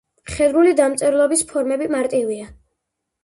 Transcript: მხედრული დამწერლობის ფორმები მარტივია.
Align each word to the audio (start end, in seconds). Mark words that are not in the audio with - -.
მხედრული 0.27 0.71
დამწერლობის 0.79 1.45
ფორმები 1.51 1.91
მარტივია. 1.97 2.49